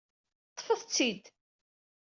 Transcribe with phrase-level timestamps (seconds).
[0.51, 1.23] Ṭṭfet-it-id.